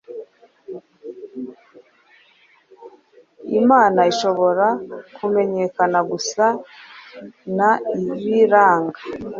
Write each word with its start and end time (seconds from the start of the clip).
Imana 3.59 3.99
ishobora 4.11 4.67
kumenyekana 5.15 5.99
gusa 6.11 6.43
na 7.57 7.71
Ibiranga 8.21 8.99